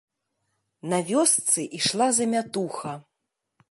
На 0.93 0.99
вёсцы 1.11 1.61
ішла 1.81 2.11
замятуха. 2.21 3.01